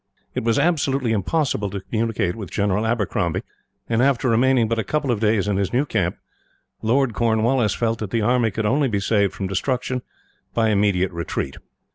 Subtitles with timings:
[0.33, 3.43] It was absolutely impossible to communicate with General Abercrombie,
[3.87, 6.17] and after remaining but a couple of days in his new camp,
[6.81, 10.01] Lord Cornwallis felt that the army could only be saved from destruction
[10.55, 11.57] by immediate retreat.